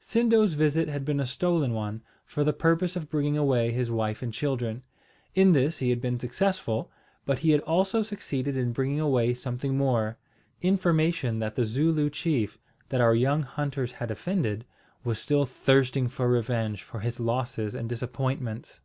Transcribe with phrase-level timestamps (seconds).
[0.00, 4.20] Sindo's visit had been a stolen one, for the purpose of bringing away his wife
[4.22, 4.82] and children.
[5.34, 6.90] In this he had been successful;
[7.24, 10.18] but he had also succeeded in bringing away something more,
[10.60, 12.58] information that the Zooloo chief,
[12.90, 14.66] that our young hunters had offended,
[15.04, 18.82] was still thirsting for revenge for his losses and disappointments.